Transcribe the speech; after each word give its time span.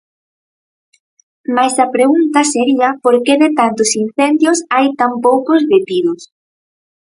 Mais 1.55 1.75
a 1.85 1.87
pregunta 1.95 2.39
sería 2.53 2.89
por 3.03 3.15
que 3.25 3.33
de 3.43 3.49
tantos 3.59 3.91
incendios 4.03 4.57
hai 4.73 4.87
tan 4.99 5.11
poucos 5.25 5.61
detidos. 5.73 6.21